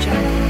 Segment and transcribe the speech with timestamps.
[0.00, 0.43] Jungle.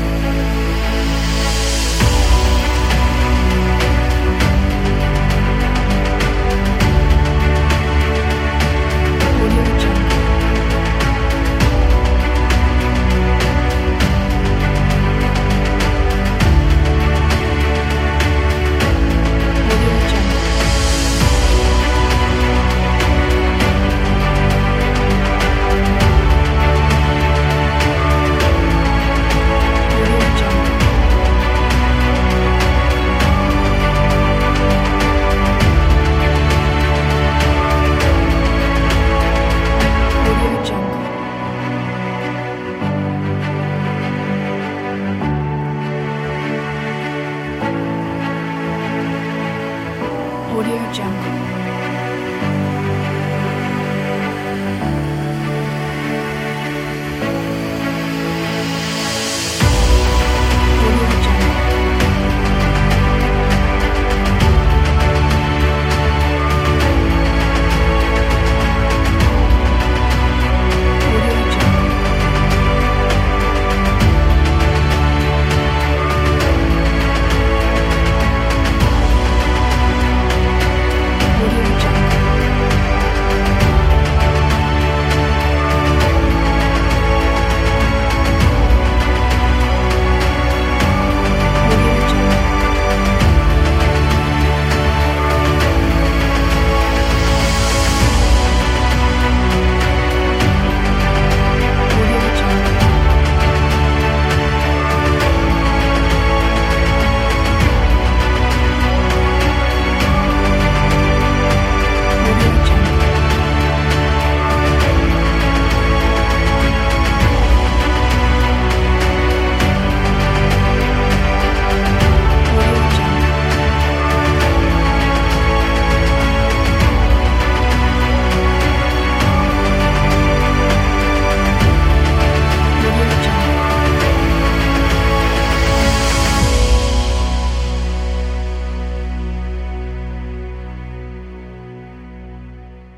[50.94, 51.43] jungle.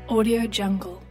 [0.09, 1.06] Audio Jungle.